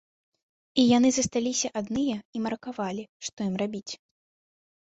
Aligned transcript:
І 0.83 0.85
яны 0.97 1.09
засталіся 1.17 1.67
адныя 1.81 2.15
і 2.39 2.41
маракавалі, 2.47 3.03
што 3.29 3.37
ім 3.51 3.55
рабіць. 3.65 3.93